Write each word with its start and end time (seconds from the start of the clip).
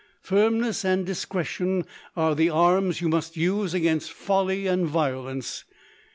Firmness 0.23 0.83
and 0.83 1.05
discre 1.07 1.45
tion 1.45 1.85
are 2.17 2.33
the 2.33 2.49
arms 2.49 3.01
you 3.01 3.07
must 3.07 3.37
use 3.37 3.75
against 3.75 4.11
folly 4.11 4.65
and 4.65 4.87
violence. 4.87 5.63